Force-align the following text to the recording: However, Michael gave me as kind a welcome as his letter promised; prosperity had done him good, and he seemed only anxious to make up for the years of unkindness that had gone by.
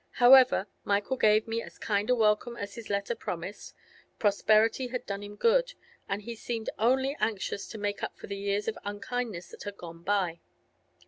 However, 0.13 0.65
Michael 0.83 1.15
gave 1.15 1.47
me 1.47 1.61
as 1.61 1.77
kind 1.77 2.09
a 2.09 2.15
welcome 2.15 2.55
as 2.57 2.73
his 2.73 2.89
letter 2.89 3.13
promised; 3.13 3.75
prosperity 4.17 4.87
had 4.87 5.05
done 5.05 5.21
him 5.21 5.35
good, 5.35 5.75
and 6.09 6.23
he 6.23 6.33
seemed 6.33 6.71
only 6.79 7.15
anxious 7.19 7.67
to 7.67 7.77
make 7.77 8.01
up 8.01 8.17
for 8.17 8.25
the 8.25 8.35
years 8.35 8.67
of 8.67 8.79
unkindness 8.83 9.49
that 9.49 9.61
had 9.61 9.77
gone 9.77 10.01
by. 10.01 10.39